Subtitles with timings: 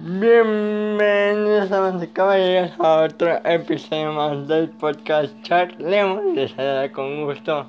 [0.00, 6.22] Bienvenidos a caballeros a otro episodio más del podcast Charlemos.
[6.36, 7.66] Les da con gusto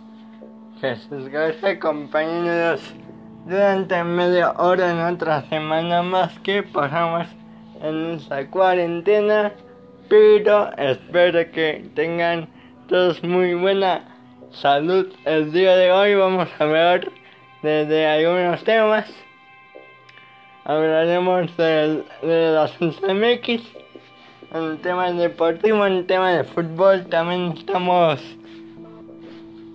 [0.80, 2.94] Jesús García, acompañándonos
[3.48, 7.28] durante media hora en otra semana más que pasamos
[7.82, 9.52] en esta cuarentena.
[10.08, 12.48] Pero espero que tengan
[12.88, 14.04] todos muy buena
[14.52, 15.12] salud.
[15.26, 17.12] El día de hoy vamos a ver
[17.64, 19.12] desde algunos temas
[20.70, 23.64] hablaremos de, de la MX,
[24.54, 28.22] en tema deportivo, en tema de fútbol, también estamos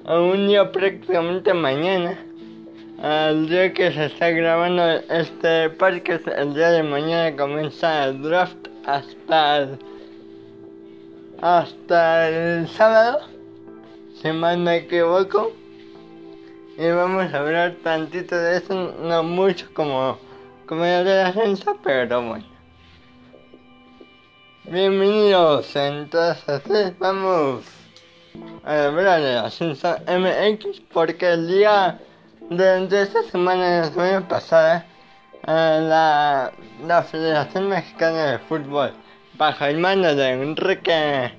[0.05, 2.17] a un día prácticamente mañana,
[3.03, 8.69] al día que se está grabando este parque, el día de mañana comienza el draft
[8.87, 9.79] hasta el,
[11.43, 13.19] hasta el sábado,
[14.23, 15.51] si mal me equivoco.
[16.79, 20.19] Y vamos a hablar tantito de eso, no mucho como
[20.67, 22.45] como de la ascenso, pero bueno.
[24.65, 27.65] Bienvenidos, entonces vamos
[28.65, 32.01] a hablar de ascenso MX porque el día
[32.49, 34.87] de, esta semana, la semana pasada,
[35.47, 36.53] la,
[36.87, 38.93] la Federación Mexicana de Fútbol,
[39.35, 41.33] bajo el mando de Enrique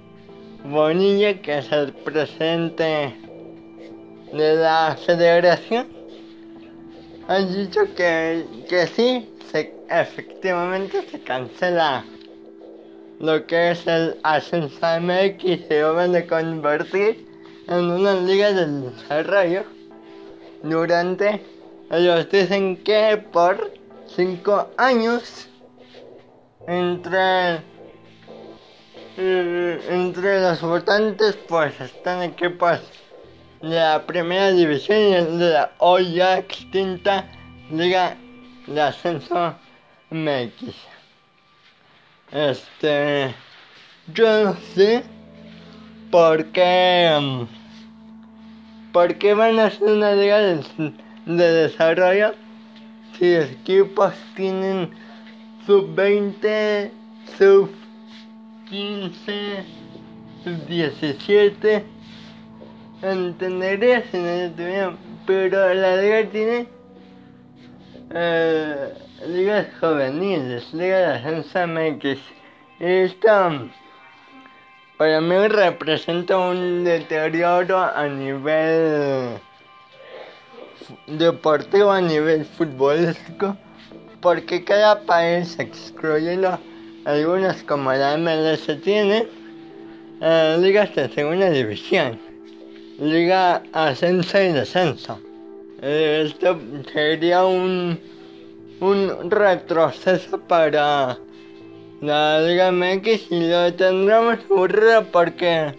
[0.65, 3.15] Bonilla, que es el presidente
[4.33, 5.94] de la federación,
[7.27, 12.05] han dicho que, que sí, se, efectivamente se cancela.
[13.19, 17.27] Lo que es el ascenso MX se van a convertir
[17.67, 19.63] en una liga del desarrollo.
[20.63, 21.41] Durante,
[21.91, 23.71] ellos dicen que por
[24.07, 25.47] cinco años
[26.67, 27.61] entre
[29.17, 32.79] eh, entre los votantes pues están equipos
[33.65, 37.25] la primera división de la hoy ya extinta
[37.71, 38.15] Liga
[38.67, 39.55] de Ascenso
[40.11, 40.75] MX.
[42.31, 43.33] Este.
[44.13, 45.03] Yo no sé
[46.11, 47.47] por qué.
[48.93, 50.93] ¿Por qué van a hacer una liga de,
[51.25, 52.35] de desarrollo
[53.17, 54.91] si equipos tienen
[55.65, 56.91] sub 20,
[57.35, 57.71] sub
[58.69, 59.63] 15,
[60.43, 61.94] sub 17?
[63.01, 66.67] Entendería si no tuvieran, pero la liga tiene
[68.13, 68.93] eh,
[69.27, 72.19] ligas juveniles, liga de ascenso MX.
[72.79, 73.69] Esto
[74.97, 79.39] para mí representa un deterioro a nivel
[81.07, 83.57] deportivo, a nivel futbolístico,
[84.21, 86.57] porque cada país, excluyendo
[87.05, 89.27] algunas como la MLS, tiene
[90.21, 92.24] eh, ligas de segunda división.
[92.99, 95.19] Liga Ascenso y Descenso.
[95.81, 96.57] Esto
[96.93, 97.99] sería un,
[98.79, 101.17] un retroceso para
[102.01, 105.75] la Liga MX y lo tendremos aburrido porque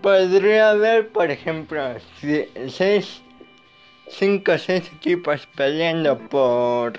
[0.00, 1.82] podría haber, por ejemplo,
[2.20, 3.22] 6,
[4.08, 6.92] 5 o 6 equipos peleando por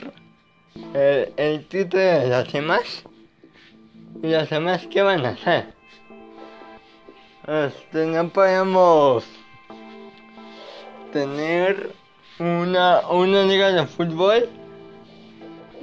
[0.94, 3.04] el, el título de los demás.
[4.22, 5.75] ¿Y los demás qué van a hacer?
[7.48, 9.24] Este, no podemos
[11.14, 11.92] tener
[12.40, 14.50] una, una liga de fútbol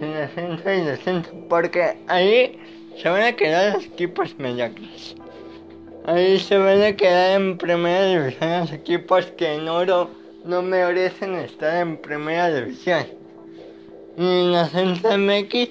[0.00, 2.58] en ascenso y descenso porque ahí
[3.00, 5.14] se van a quedar los equipos mediocres.
[6.04, 10.10] Ahí se van a quedar en primera división los equipos que en oro
[10.44, 13.06] no merecen estar en primera división.
[14.16, 15.68] Y en ascenso MX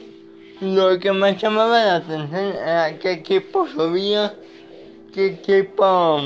[0.62, 4.34] lo que más llamaba la atención era qué equipo subía
[5.14, 6.20] qué equipo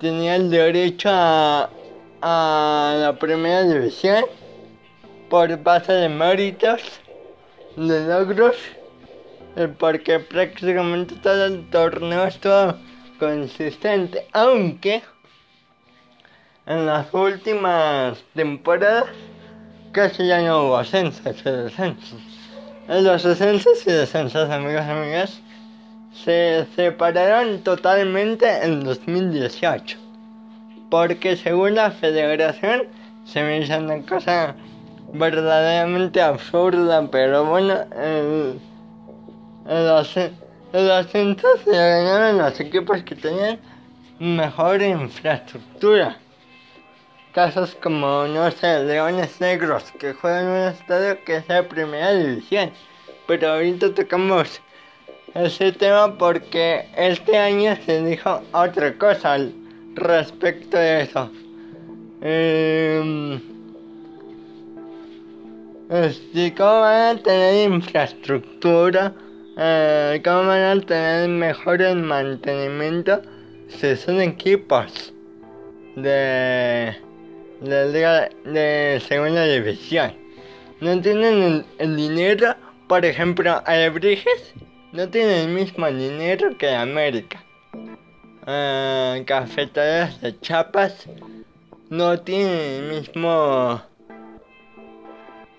[0.00, 1.68] tenía el derecho a,
[2.20, 4.24] la primera división
[5.30, 6.82] por base de méritos,
[7.76, 8.56] de logros,
[9.78, 12.74] porque prácticamente todo el torneo estuvo
[13.18, 15.02] consistente, aunque
[16.66, 19.06] en las últimas temporadas
[19.92, 22.20] casi ya no hubo ascensos y descensos.
[22.88, 25.41] En los ascensos y descensos, amigos y amigas,
[26.14, 29.98] se separaron totalmente en 2018.
[30.90, 32.88] Porque según la federación
[33.24, 34.54] se me hizo una cosa
[35.12, 38.60] verdaderamente absurda, pero bueno, el,
[39.68, 43.58] el, ascenso se ganaron los equipos que tenían
[44.18, 46.16] mejor infraestructura.
[47.32, 52.12] Casos como, no sé, Leones Negros, que juegan en un estadio que es la primera
[52.12, 52.70] división.
[53.26, 54.60] Pero ahorita tocamos
[55.34, 59.38] ese tema porque este año se dijo otra cosa
[59.94, 61.30] respecto de eso.
[62.20, 63.40] Eh,
[66.56, 69.12] cómo van a tener infraestructura,
[69.56, 73.22] eh, cómo van a tener mejores mantenimiento
[73.68, 75.12] si son equipos
[75.96, 76.94] de,
[77.60, 80.12] de, de segunda división.
[80.80, 82.54] No tienen el, el dinero,
[82.86, 84.52] por ejemplo, Alebrijes
[84.92, 87.42] no tiene el mismo dinero que América.
[88.46, 91.06] Eh, cafeterías de Chiapas
[91.88, 93.80] no tienen el mismo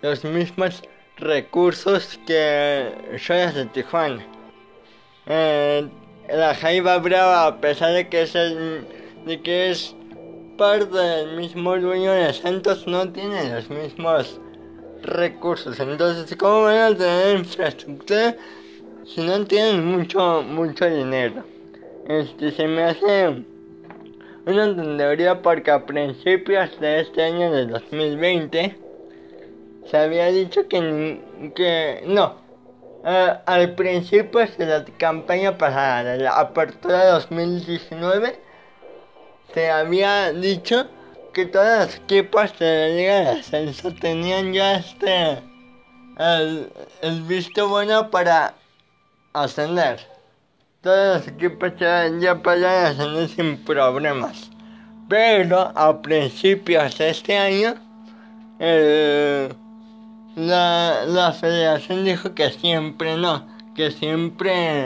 [0.02, 0.84] los mismos
[1.18, 2.92] recursos que
[3.26, 4.26] Joyas de Tijuana.
[5.26, 5.88] Eh,
[6.30, 9.96] la Jaiba Brava, a pesar de que es de que es
[10.58, 14.40] parte del mismo dueño de Santos, no tiene los mismos
[15.02, 15.80] recursos.
[15.80, 18.36] Entonces, ¿cómo van a tener infraestructura
[19.06, 21.44] si no tienen mucho, mucho dinero?
[22.08, 23.44] Este se me hace
[24.46, 28.78] una tontería porque a principios de este año de 2020
[29.90, 31.22] se había dicho que,
[31.56, 32.36] que no.
[33.06, 38.40] Eh, al principio de la campaña pasada, de la apertura 2019,
[39.54, 40.88] se había dicho
[41.34, 45.42] que todos los equipos de la Liga de Ascenso tenían ya este
[46.18, 48.54] el visto bueno para
[49.34, 50.00] ascender.
[50.82, 54.50] Todos los equipos ya, podían ascender sin problemas.
[55.10, 57.76] Pero a principios de este año,
[60.36, 63.46] la, la federación dijo que siempre no,
[63.76, 64.86] que siempre,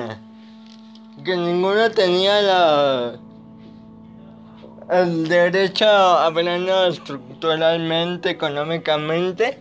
[1.24, 3.20] que ninguno tenía la,
[4.90, 9.60] el derecho, hablando estructuralmente, económicamente,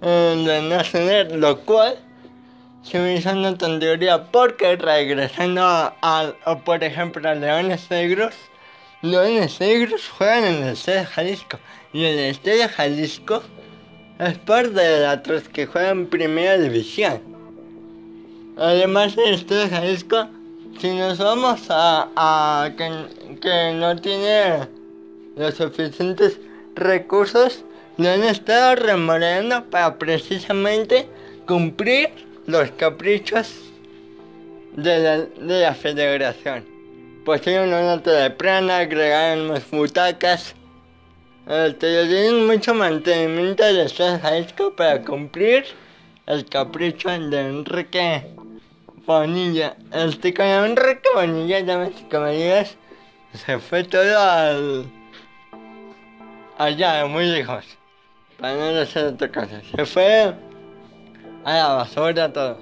[0.00, 1.98] eh, de no ascender, lo cual
[2.94, 8.34] hizo una tontería porque regresando a, a- por ejemplo a Leones Negros,
[9.02, 11.58] Leones Negros juegan en el Estadio Jalisco
[11.92, 13.42] y el Estadio Jalisco
[14.18, 17.20] es parte de las tres que juegan Primera División.
[18.56, 20.28] Además del Estadio Jalisco,
[20.80, 24.66] si nos vamos a, a que, que no tiene
[25.36, 26.38] los suficientes
[26.74, 27.64] recursos,
[27.98, 31.08] lo han estado remodelando para precisamente
[31.46, 32.10] cumplir
[32.48, 33.60] los caprichos
[34.74, 36.64] de la, de la federación.
[37.24, 40.54] Pusieron una de plana, agregaron más butacas.
[41.46, 45.66] Este, le dieron mucho mantenimiento Estado Jalisco para cumplir
[46.24, 48.24] el capricho de Enrique
[49.04, 49.76] Bonilla.
[49.92, 52.76] Este, con Enrique Bonilla, damas y caballeros,
[53.34, 54.86] se fue todo al...
[56.56, 57.66] allá, muy lejos.
[58.38, 59.60] Para no decir otra cosa.
[59.76, 60.32] Se fue
[61.48, 62.58] a la basura todo.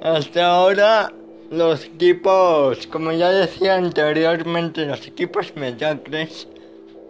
[0.00, 1.12] Hasta ahora
[1.50, 6.48] los equipos, como ya decía anteriormente, los equipos mediocres,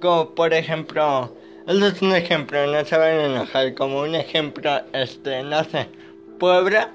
[0.00, 1.32] como por ejemplo,
[1.66, 5.88] eso es un ejemplo, no se van a enojar, como un ejemplo, este, no sé,
[6.40, 6.90] Puebla,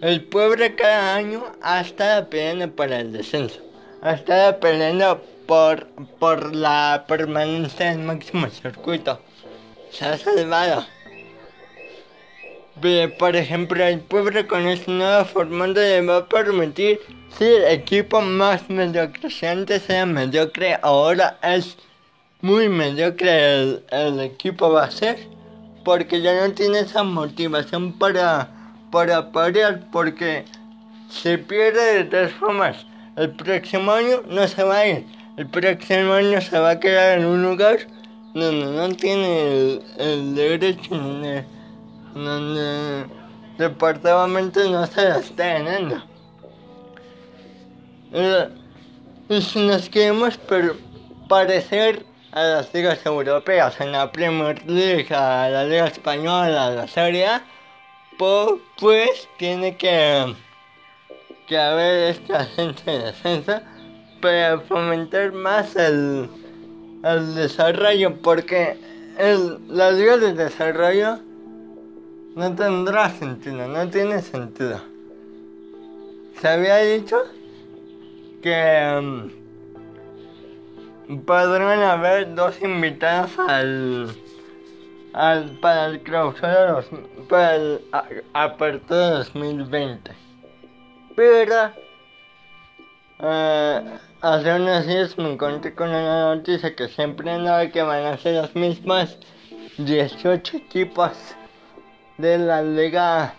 [0.00, 3.60] el Puebla cada año ha estado peleando por el descenso,
[4.02, 5.86] ha estado peleando por,
[6.18, 9.20] por la permanencia en el máximo circuito,
[9.90, 10.84] se ha salvado.
[13.18, 17.00] Por ejemplo, el pueblo con este nuevo formato le va a permitir
[17.38, 21.78] si el equipo más mediocre, si antes era mediocre, ahora es
[22.42, 25.16] muy mediocre el, equipo va a ser,
[25.82, 28.50] porque ya no tiene esa motivación para,
[28.92, 30.44] para pelear, porque
[31.08, 32.86] se pierde de todas formas.
[33.16, 35.06] El próximo año no se va a ir,
[35.38, 37.78] el próximo año se va a quedar en un lugar
[38.34, 41.63] donde no tiene el, derecho ni
[42.14, 43.06] donde
[43.58, 46.02] deportivamente no se la está ganando.
[48.12, 48.48] Eh,
[49.28, 50.38] Y si nos queremos
[51.28, 56.86] parecer a las ligas europeas, en la Premier League, a la Liga Española, a la
[56.86, 57.42] Serie A,
[58.18, 60.34] po- pues tiene que,
[61.46, 63.60] que haber este ascenso y descenso
[64.20, 66.28] para fomentar más el,
[67.02, 68.78] el desarrollo, porque
[69.18, 71.18] el, las ligas de desarrollo
[72.34, 74.80] no tendrá sentido, no tiene sentido.
[76.40, 77.16] Se había dicho
[78.42, 79.30] que
[81.08, 84.14] mm, podrán haber dos invitados al,
[85.12, 86.84] al para el clausura
[87.28, 90.10] para el a- apertura 2020.
[91.16, 91.70] Pero
[93.20, 93.82] eh,
[94.20, 98.42] hace unos días me encontré con una noticia que siempre no que van a ser
[98.42, 99.16] los mismos
[99.78, 101.12] 18 equipos
[102.18, 103.34] de la Liga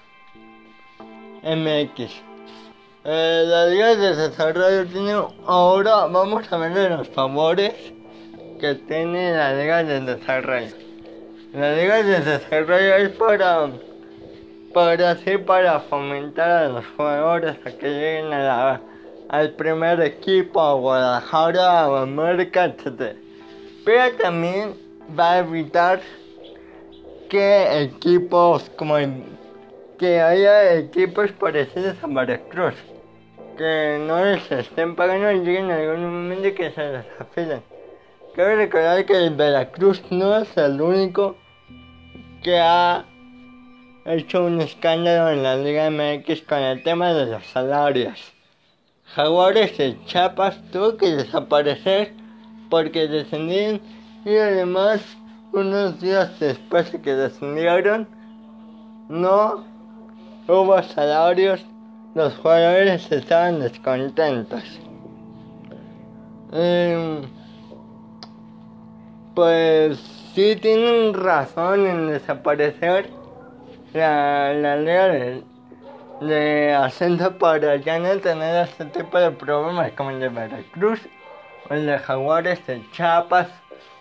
[1.44, 2.22] MX.
[3.04, 5.14] Eh, la Liga de Desarrollo tiene
[5.46, 7.74] ahora vamos a ver los favores
[8.60, 10.86] que tiene la Liga de Desarrollo.
[11.56, 13.70] La liga de desarrollo es para,
[14.74, 21.86] para así para fomentar a los jugadores a que lleguen al primer equipo, a Guadalajara,
[21.86, 23.16] a América, etc.
[23.86, 24.76] Pero también
[25.18, 26.02] va a evitar
[27.30, 28.96] que equipos como
[29.98, 32.76] que haya equipos parecidos a Veracruz
[33.58, 37.62] que no les estén pagando y lleguen en algún momento que se les afilen.
[38.36, 41.38] Cabe recordar que el Veracruz no es el único
[42.44, 43.06] que ha
[44.06, 48.34] hecho un escándalo en la Liga MX con el tema de los salarios.
[49.16, 52.14] Jaguares de Chiapas tuvo que desaparecer
[52.70, 53.80] porque descendieron
[54.26, 55.02] y además
[55.56, 58.08] unos días después de que descendieron
[59.10, 59.64] no
[60.48, 61.66] hubo salarios
[62.14, 64.64] los jugadores estaban descontentos.
[66.54, 67.24] Em,
[69.36, 69.98] pues
[70.34, 73.10] sí tienen razón en desaparecer
[73.94, 75.44] la, la ley
[76.22, 81.02] de, ascenso para ya no tener este tipo de problemas como el de Veracruz,
[81.70, 83.50] o el de Jaguares de Chiapas,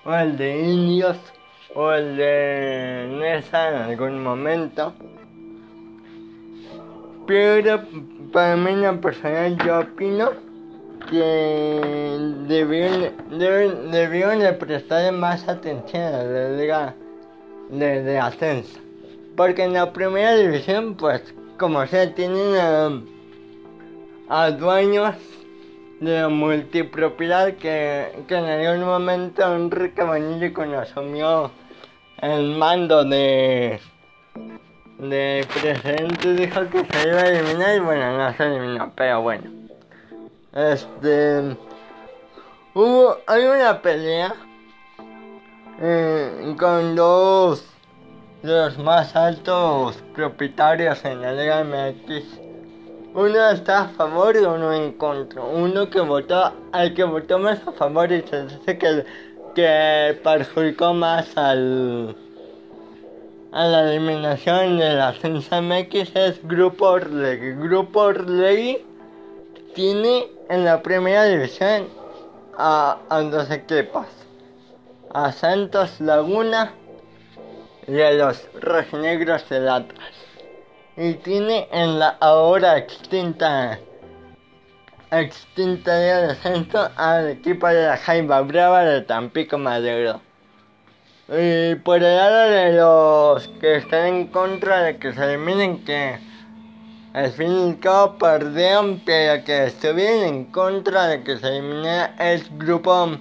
[0.04, 1.16] o el de Indios,
[1.74, 4.92] o el de Nesa en algún momento.
[7.26, 7.82] Pero
[8.32, 10.30] para mí en lo personal yo opino
[11.08, 16.94] que debieron, de prestar más atención a la liga
[17.70, 18.78] de, ascenso.
[19.36, 23.02] Porque en la primera división, pues, como sea, tienen
[24.28, 25.14] a, dueños
[26.04, 31.50] de multipropiedad que, que en algún momento Enrique Vanilli cuando asumió
[32.20, 33.80] el mando de
[34.98, 39.50] de presidente dijo que se iba a eliminar y bueno, no se eliminó, pero bueno.
[40.52, 41.56] Este.
[42.74, 43.18] Hubo.
[43.26, 44.34] Hay una pelea
[45.80, 47.66] eh, con dos
[48.42, 52.43] de los más altos propietarios en la Liga MX.
[53.14, 55.42] Uno está a favor y uno en contra.
[55.42, 59.04] Uno que votó, al que votó más a favor y se dice que,
[59.54, 62.16] que perjudicó más al
[63.54, 67.52] a la eliminación de la Ascenso MX es Grupo Orlegui.
[67.52, 68.84] Grupo Orlegui
[69.76, 71.86] tiene en la primera división
[72.58, 72.98] a,
[73.30, 74.06] dos equipos,
[75.12, 76.74] a Santos Laguna
[77.86, 80.23] y a los Rojinegros del Atlas.
[80.96, 83.78] Y tiene en la ahora extinta
[85.10, 90.20] extinta de descenso al equipo de la Jaiba Brava de Tampico Madero.
[91.28, 96.18] Y por el lado de los que están en contra de que se eliminen, que
[97.12, 102.14] al fin y al cabo perdieron, pero que estuvieron en contra de que se eliminara
[102.18, 103.18] el grupo,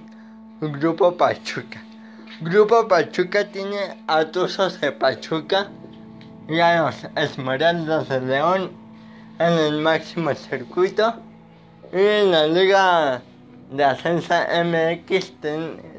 [0.60, 1.82] grupo Pachuca.
[2.40, 5.70] Grupo Pachuca tiene a Tuzos de Pachuca
[6.48, 8.70] y a los Esmeraldas de León
[9.38, 11.14] en el máximo circuito.
[11.92, 13.22] Y en la Liga
[13.70, 15.32] de Ascenso MX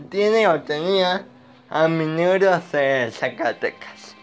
[0.09, 1.25] tiene o tenía
[1.69, 4.15] a Mineros de Zacatecas.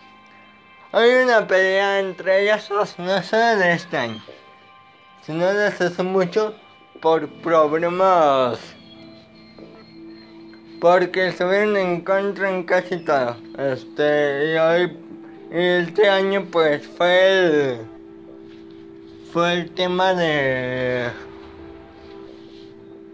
[0.92, 4.22] Hay una pelea entre ellos no solo de este año,
[5.22, 6.54] sino desde hace mucho
[7.00, 8.58] por problemas.
[10.80, 13.36] Porque estuvieron en contra en casi todo.
[13.56, 15.01] Este, y hoy,
[15.52, 17.78] este año pues fue el,
[19.32, 21.10] fue el tema de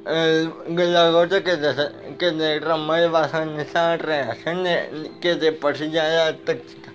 [0.07, 4.65] el, la gota que, de, que derramó el vaso en esa reacción
[5.21, 6.93] que de por sí ya era tóxica.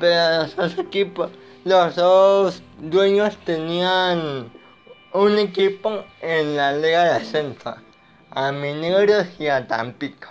[0.00, 1.30] Pero los equipos,
[1.64, 4.50] los dos dueños tenían
[5.12, 7.76] un equipo en la Liga de Ascenso,
[8.30, 10.28] a Mineros y a Tampico.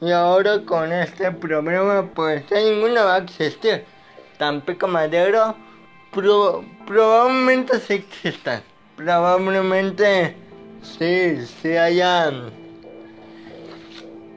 [0.00, 3.84] Y ahora con este problema pues ya ninguno va a existir.
[4.38, 5.56] Tampico Madero
[6.86, 8.62] probablemente sí existan
[8.98, 10.34] probablemente
[10.82, 12.50] sí, sí hayan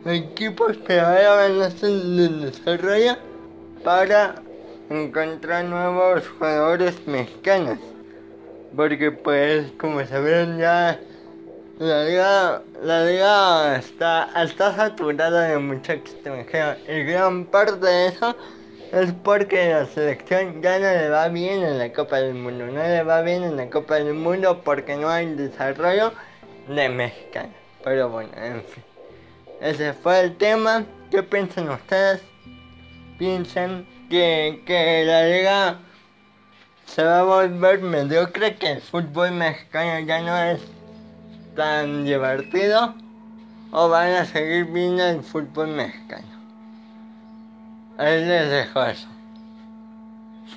[0.06, 3.18] equipos que vayan a hacer el desarrollo
[3.84, 4.36] para
[4.92, 7.80] encontrar nuevos jugadores mexicanos.
[8.76, 11.00] Porque pues como saben ya
[11.82, 18.36] la liga, la liga está, está saturada de mucho extranjero y gran parte de eso
[18.92, 22.68] es porque la selección ya no le va bien en la Copa del Mundo.
[22.68, 26.14] No le va bien en la Copa del Mundo porque no hay desarrollo
[26.68, 27.56] de mexicanos.
[27.84, 28.84] Pero bueno, en fin.
[29.60, 30.86] Ese fue el tema.
[31.10, 32.22] ¿Qué piensan ustedes?
[33.18, 35.80] ¿Piensan que, que la liga
[36.86, 38.56] se va a volver mediocre?
[38.58, 40.62] ¿Que el fútbol mexicano ya no es
[41.56, 42.96] tan divertido?
[43.72, 46.28] o van a seguir viendo el fútbol mexicano.
[47.98, 49.08] Ahí les dejo eso.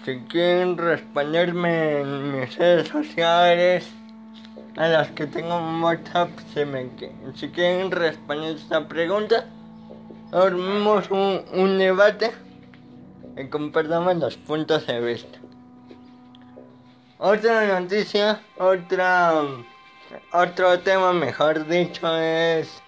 [0.04, 3.88] Si quieren responderme en mis redes sociales,
[4.76, 6.90] a las que tengo un WhatsApp, si, me,
[7.34, 9.46] si quieren responder esta pregunta,
[10.32, 12.32] armemos un, un debate
[13.36, 15.38] y compartamos los puntos de vista.
[17.18, 19.42] Otra noticia, otra,
[20.32, 22.82] otro tema mejor dicho es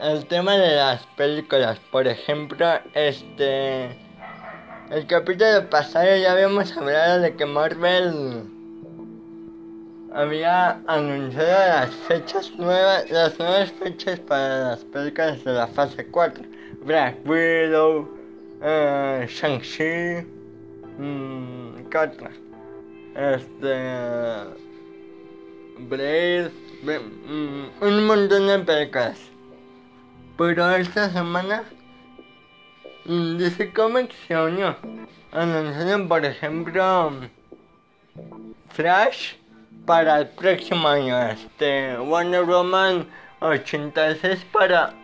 [0.00, 1.78] el tema de las películas.
[1.90, 3.84] Por ejemplo, este,
[4.90, 8.44] el capítulo pasado ya habíamos hablado de que Marvel
[10.14, 16.44] había anunciado las fechas nuevas, las nuevas fechas para las películas de la fase 4.
[16.84, 18.08] Black Widow,
[18.60, 20.26] uh, Shang-Chi,
[20.98, 22.10] mmm, ¿qué?
[23.14, 24.71] Este.
[25.78, 26.50] Blade,
[26.82, 29.18] mm, un montón de películas.
[30.36, 31.64] Pero esta semana
[33.04, 34.76] mm, DC Comics se unió.
[35.32, 37.12] Anunciaron, por ejemplo,
[38.70, 39.34] Flash
[39.86, 41.18] para el próximo año.
[41.28, 43.06] Este Wonder Woman
[43.40, 44.94] 86 para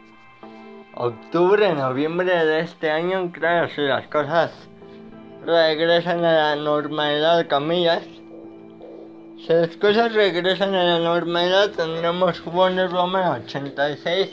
[0.95, 3.31] octubre, noviembre de este año.
[3.33, 4.53] Claro, si las cosas
[5.45, 8.18] regresan a la normalidad, camillas.
[9.41, 14.29] Si las cosas regresan a la normalidad, tendremos Wonder Woman 86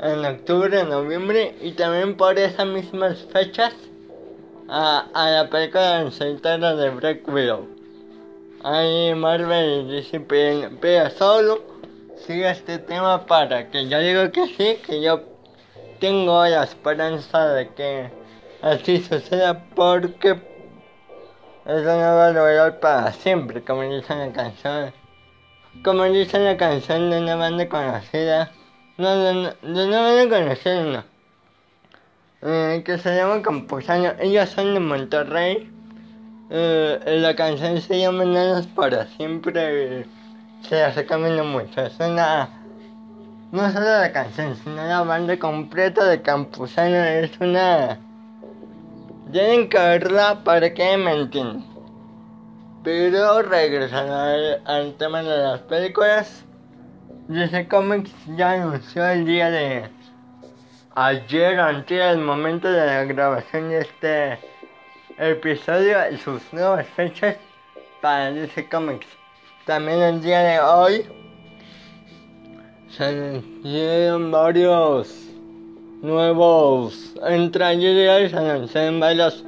[0.00, 3.74] en octubre, noviembre y también por esas mismas fechas
[4.68, 7.68] a, a la película solitario de Black Widow.
[8.64, 11.62] Ahí Marvel dice, pero solo
[12.26, 15.22] sigue este tema para que yo digo que sí, que yo
[16.00, 18.10] tengo la esperanza de que
[18.62, 20.49] así suceda porque
[21.66, 24.92] eso no va a durar para siempre, como dice la canción.
[25.84, 28.50] Como dice la canción de una banda conocida.
[28.96, 31.04] No, de, de una banda conocida no.
[32.42, 34.12] Eh, que se llama Campuzano.
[34.18, 35.70] Ellos son de Monterrey.
[36.50, 40.06] Eh, la canción se llama Nada para siempre.
[40.62, 41.82] se la recomiendo mucho.
[41.82, 42.48] Es una.
[43.52, 46.96] No solo la canción, sino la banda completa de Campuzano.
[46.96, 47.98] Es una
[49.30, 51.64] tienen que verla para que me entiendan.
[52.82, 54.14] Pero regresando
[54.64, 56.44] al, tema de las películas,
[57.28, 59.90] DC Comics ya anunció el día de
[60.94, 64.38] ayer, antes el momento de la grabación de este
[65.18, 67.36] episodio, sus nuevas fechas
[68.00, 69.06] para DC Comics.
[69.66, 71.06] También el día de hoy
[72.88, 75.29] se anunciaron varios
[76.02, 77.14] nuevos
[77.52, 79.44] trailers anuncian varias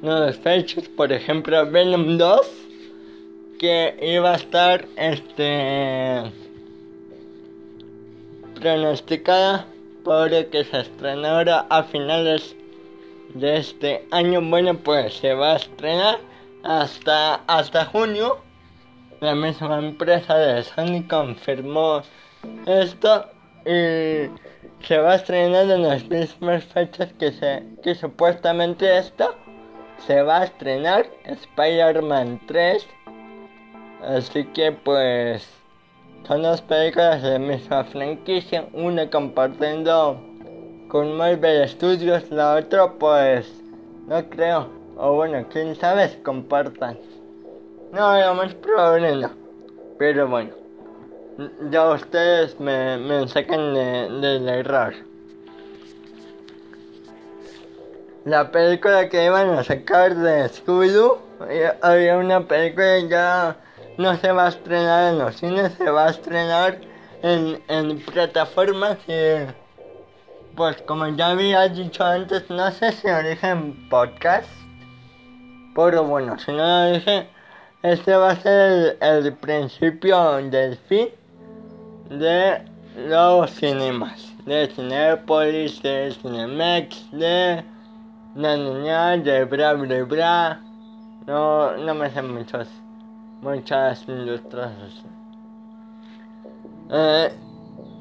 [0.00, 2.62] nuevas fechas, por ejemplo Venom 2
[3.58, 6.22] que iba a estar este
[8.60, 9.66] pronosticada
[10.04, 12.56] por que se estrenara a finales
[13.34, 14.40] de este año.
[14.40, 16.18] Bueno, pues se va a estrenar
[16.62, 18.38] hasta hasta junio.
[19.20, 22.02] La misma empresa de Sony confirmó
[22.66, 23.26] esto
[23.64, 24.28] y
[24.82, 29.34] se va a estrenar en las mismas fechas que, se, que supuestamente esto
[30.06, 32.86] se va a estrenar Spider-Man 3.
[34.02, 35.48] Así que pues
[36.26, 40.20] son dos películas de misma franquicia, una compartiendo
[40.88, 43.62] con Marvel Studios, la otra pues
[44.08, 46.98] no creo, o bueno, quién sabe compartan.
[47.92, 49.28] No, lo más probable
[49.98, 50.61] pero bueno
[51.70, 54.94] ya ustedes me, me sacan del de error.
[58.24, 61.18] La película que iban a sacar de Scooby-Doo,
[61.48, 63.56] eh, había una película ya
[63.98, 66.78] no se va a estrenar en los cines, se va a estrenar
[67.22, 69.50] en, en plataformas y
[70.54, 74.48] pues como ya había dicho antes, no sé si lo dije en podcast,
[75.74, 77.28] pero bueno, si no lo dije,
[77.82, 81.08] este va a ser el principio del fin
[82.18, 82.62] de
[82.96, 87.64] los cinemas, de Cinepolis, de Cinemex, de
[88.34, 90.60] la de Bra Bra Bra.
[91.26, 92.68] No, no me sé muchos,
[93.40, 94.72] muchas industrias
[96.90, 97.32] eh,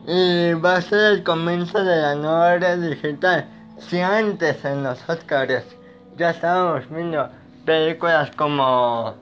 [0.06, 3.47] y va a ser el comienzo de la nueva era digital.
[3.78, 5.63] Si antes en los Oscars
[6.17, 7.30] ya estábamos viendo
[7.65, 9.13] películas como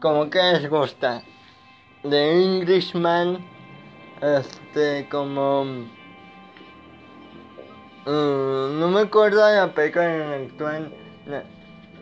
[0.00, 1.22] como que les gusta
[2.02, 3.51] The Englishman
[4.22, 5.62] este, como.
[8.04, 9.64] Uh, no me acuerdo de la
[10.14, 10.92] en la actual.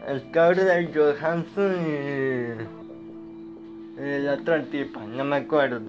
[0.09, 2.81] El cabro de Johansson y.
[4.03, 5.81] y la otra tipa, no me acuerdo.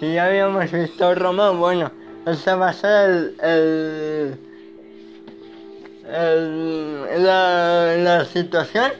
[0.00, 1.92] si ya habíamos visto Roma, bueno,
[2.26, 4.38] esta va a ser el, el,
[6.12, 8.90] el- la, la situación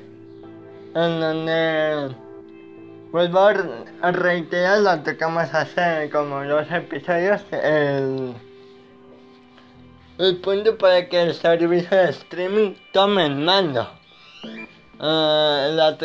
[0.95, 2.15] en donde
[3.13, 8.35] vuelvo a re- a reiterar lo que tocamos hace como dos episodios, el,
[10.19, 13.89] el punto para que el servicio de streaming tome el mando.
[14.45, 15.97] Eh, la,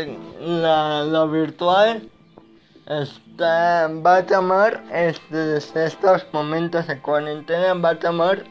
[0.41, 2.10] la, lo virtual
[2.88, 8.43] está, va a tomar este, estos momentos de cuarentena va a tomar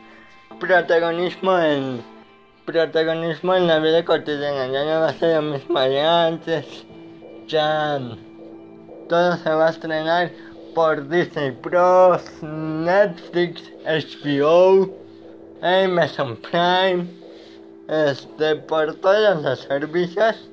[0.60, 2.02] protagonismo en
[2.64, 6.84] protagonismo en la vida cotidiana ya no va a ser lo mismo de antes
[7.46, 7.98] ya
[9.08, 10.30] todo se va a estrenar
[10.74, 14.90] por Disney Plus, Netflix, HBO,
[15.62, 17.06] Amazon Prime,
[17.88, 20.48] este, por todos los servicios.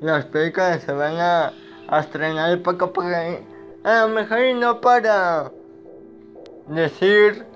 [0.00, 1.52] Las películas se van a,
[1.98, 3.08] estrenar poco a poco.
[3.84, 5.50] A lo mejor no para
[6.68, 7.46] decir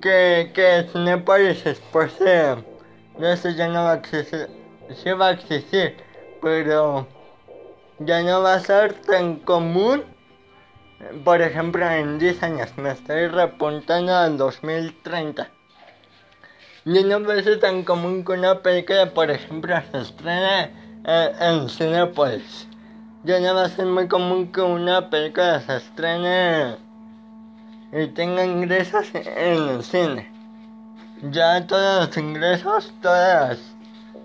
[0.00, 2.62] que, que Cinepolis después de,
[3.18, 4.48] de eso ya no va a existir.
[4.94, 5.96] Sí va a existir,
[6.40, 7.08] pero
[8.04, 10.04] ya no va a ser tan común.
[11.24, 15.48] Por ejemplo, en 10 años me estoy repuntando al 2030.
[16.84, 20.70] Ya no va a ser tan común que una película, por ejemplo, se estrene
[21.04, 22.68] en, en Cinepolis.
[23.24, 26.76] Ya no va a ser muy común que una película se estrene
[27.92, 30.32] y tenga ingresos en el cine.
[31.30, 33.60] Ya todos los ingresos, todas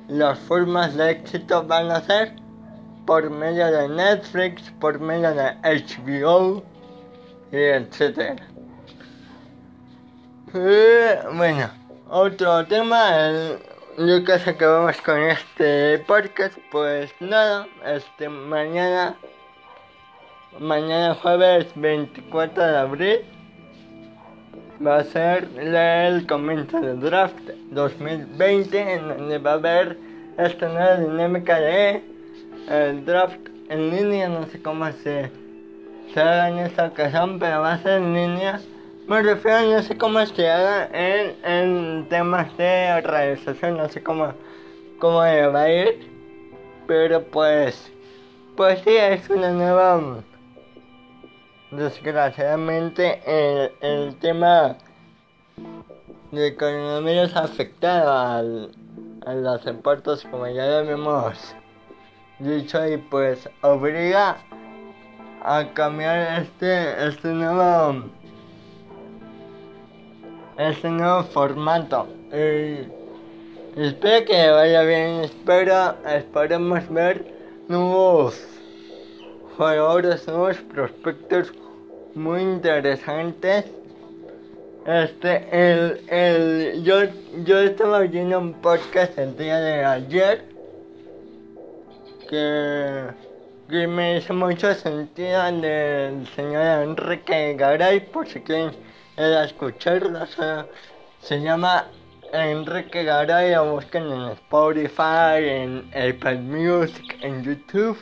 [0.08, 2.47] las formas de éxito van a ser
[3.08, 6.62] por medio de Netflix, por medio de HBO,
[7.54, 7.56] y.
[10.54, 11.70] Eh, bueno,
[12.10, 13.60] otro tema, el,
[13.98, 19.16] yo sé que vamos con este podcast, pues nada, este mañana,
[20.60, 23.20] mañana jueves 24 de abril,
[24.86, 27.40] va a ser el comienzo del draft
[27.72, 29.98] 2020, en donde va a haber
[30.38, 32.17] esta nueva dinámica de
[32.68, 35.32] el draft en línea, no sé cómo se,
[36.14, 38.60] se haga en esta ocasión, pero va a ser en línea.
[39.08, 44.34] Me refiero, no sé cómo se haga en, en temas de realización, no sé cómo,
[45.00, 46.10] cómo va a ir,
[46.88, 47.92] pero pues,
[48.58, 50.24] pues sí, es una nueva,
[51.72, 54.76] desgraciadamente, el, el tema
[56.32, 58.72] de coronavirus ha afectado al,
[59.26, 61.56] a los deportes como ya lo hemos
[62.40, 64.38] dicho y pues obliga
[65.44, 68.04] a cambiar este este nuevo
[70.58, 72.08] este nuevo formato.
[72.32, 75.24] Y espero que vaya bien.
[75.24, 77.26] Espero esperemos ver
[77.68, 78.44] nuevos
[79.56, 81.52] jugadores nuevos prospectos
[82.14, 83.66] muy interesantes.
[84.86, 87.04] Este el el yo
[87.44, 90.57] yo estaba oyendo un podcast el día de ayer
[92.28, 98.72] que, me hizo mucho sentido del señor Enrique Garay, por si quieren
[99.18, 100.24] escucharlo.
[100.24, 100.66] o sea,
[101.22, 101.88] se llama
[102.34, 107.98] Enrique Garay, lo buscan en Spotify, en Apple Music, en YouTube.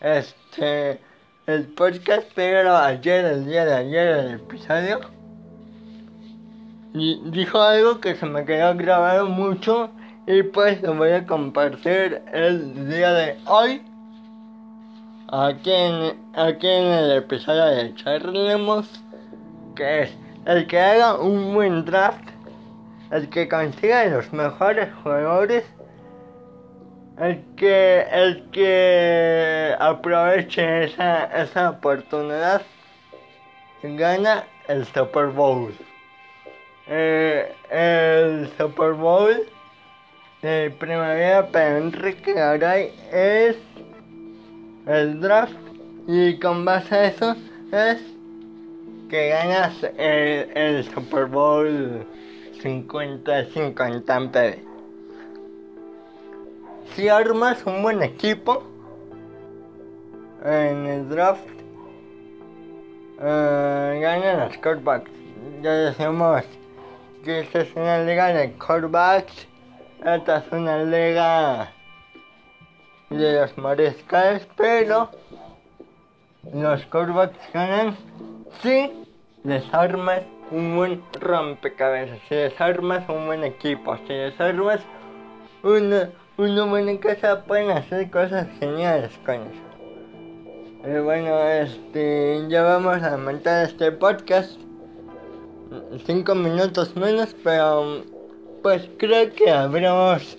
[0.00, 1.00] Este,
[1.46, 5.00] el podcast, pero ayer, el día de ayer, el episodio,
[6.94, 9.90] y dijo algo que se me quedó grabado mucho
[10.30, 13.82] y pues lo voy a compartir el día de hoy.
[15.32, 19.02] Aquí en, aquí en el episodio de Charlemos
[19.74, 20.16] que es
[20.46, 22.22] el que haga un buen draft
[23.10, 25.64] el que consiga los mejores jugadores
[27.18, 32.62] el que el que aproveche esa, esa oportunidad
[33.82, 35.74] gana el Super Bowl.
[36.86, 39.46] Eh, el Super Bowl
[40.42, 43.56] de primavera para Enrique Garay es
[44.86, 45.52] el draft
[46.06, 47.36] y con base a eso
[47.72, 48.00] es
[49.10, 52.06] que ganas el, Super Bowl
[52.62, 54.64] 55 en Tampa Bay.
[56.94, 58.62] Si armas un buen equipo
[60.44, 61.46] en el draft,
[63.20, 65.10] eh, ganan los quarterbacks.
[65.62, 66.44] Ya decimos
[67.24, 69.49] que esta es una liga de quarterbacks
[70.04, 71.72] esta es una liga
[73.10, 75.10] de los mariscales, pero
[76.54, 77.96] los quarterbacks ganan
[78.62, 78.90] si
[79.44, 84.80] desarmas un buen rompecabezas, si desarmas un buen equipo, si desarmas
[85.62, 90.88] una, una buena casa, pueden hacer cosas geniales con eso.
[90.88, 94.58] Y bueno, este, ya vamos a montar este podcast.
[96.06, 98.02] Cinco minutos menos, pero
[98.62, 100.36] pues creo que habremos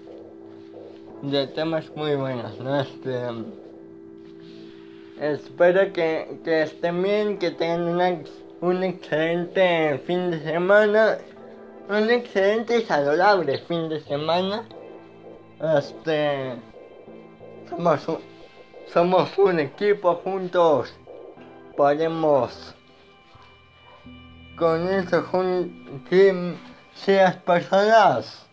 [1.21, 2.81] de temas muy buenos, ¿no?
[2.81, 3.27] Este,
[5.19, 8.23] espero que, que estén bien, que tengan
[8.61, 11.17] un excelente fin de semana,
[11.89, 14.67] un excelente y saludable fin de semana.
[15.77, 16.55] Este,
[17.69, 18.17] somos un,
[18.91, 20.93] somos un equipo juntos,
[21.75, 22.75] podemos
[24.57, 25.25] con eso,
[26.09, 26.55] si,
[27.03, 28.45] si las personas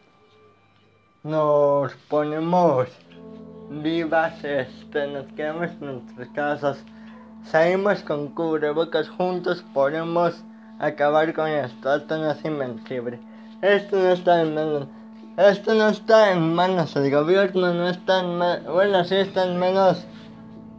[1.23, 2.89] nos ponemos
[3.69, 6.85] vivas, este, nos quedamos en nuestras casas,
[7.45, 10.43] salimos con cubrebocas juntos, podemos
[10.79, 11.95] acabar con esto.
[11.95, 13.21] Esto no es invencible.
[13.61, 14.87] Esto no está en manos.
[15.37, 18.73] Esto no está en manos del gobierno, no está en manos.
[18.73, 20.07] Bueno, sí está en manos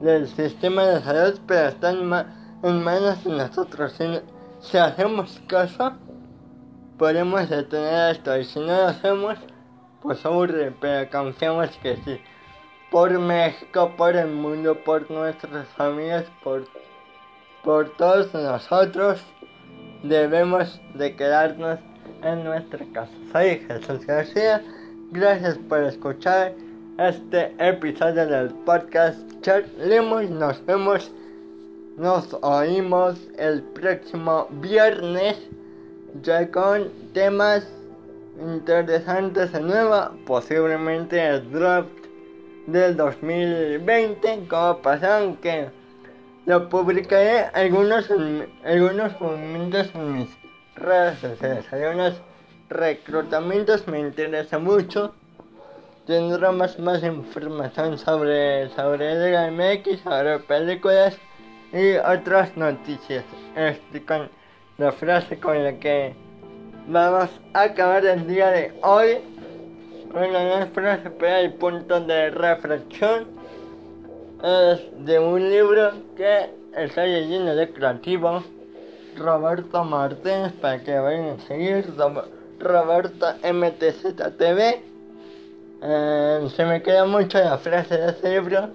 [0.02, 2.08] del sistema de salud, pero está en,
[2.84, 3.94] manos de nosotros.
[3.96, 4.06] Si,
[4.60, 5.94] si hacemos caso,
[7.00, 8.38] podemos detener esto.
[8.38, 9.40] Y si no lo hacemos,
[10.02, 12.22] pues aburre, pero confiamos que sí.
[12.92, 16.66] Por México, por el mundo, por nuestras familias, por,
[17.64, 19.24] por todos nosotros,
[20.04, 21.80] debemos de quedarnos
[22.24, 23.12] en nuestra casa.
[23.32, 24.62] Soy Jesús García,
[25.12, 26.54] gracias por escuchar
[26.98, 31.12] este episodio del podcast Charlemos, nos vemos,
[31.96, 35.38] nos oímos el próximo viernes
[36.22, 37.68] ya con temas
[38.40, 41.90] interesantes de nuevo, posiblemente el draft
[42.68, 45.70] del 2020, como pasaron que
[46.46, 48.10] lo publicaré algunos,
[48.64, 50.30] algunos movimientos en mis
[50.76, 52.22] redes sociales, algunos
[52.70, 55.14] reclutamientos me interesa mucho.
[56.06, 61.18] Tendremos más información sobre, sobre Liga MX, sobre películas
[61.72, 63.24] y otras noticias.
[63.56, 64.30] Este con
[64.80, 66.16] la frase con la que
[66.88, 69.18] vamos a acabar el día de hoy.
[70.14, 73.28] Bueno, no es frase, pero el punto de reflexión
[74.42, 78.42] es de un libro que estoy leyendo de creativo.
[79.18, 81.86] Roberto Martínez, para que vayan a seguir.
[82.60, 84.82] Roberto MTZTV.
[85.82, 88.70] Eh, se me queda mucho la frase de ese libro.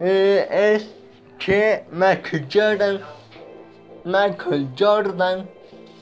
[0.00, 0.94] Eh, es
[1.38, 3.00] que Michael Jordan,
[4.06, 5.46] Michael Jordan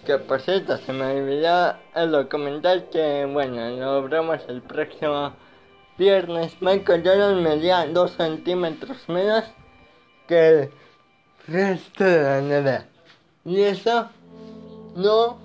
[0.05, 5.33] que por cierto, se me olvidó el documental que, bueno, lo veremos el próximo
[5.97, 6.57] viernes.
[6.61, 9.45] Michael Jordan medía 2 centímetros menos
[10.29, 10.71] que el
[11.49, 12.85] resto de la NBA.
[13.47, 14.11] Y eso
[14.95, 15.39] no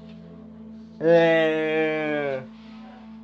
[0.99, 2.41] le,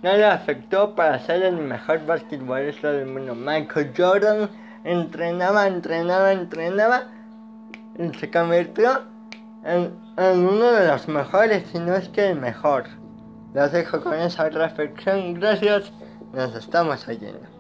[0.02, 3.36] no le afectó para ser el mejor basquetbolista del mundo.
[3.36, 4.50] Michael Jordan
[4.86, 7.12] entrenaba, entrenaba, entrenaba
[7.98, 9.14] y se convirtió
[9.65, 12.86] en, uno de los mejores, si no es que el mejor.
[13.54, 15.34] Los dejo con esa reflexión.
[15.36, 15.91] Gracias.
[16.34, 17.55] Nos estamos oyendo.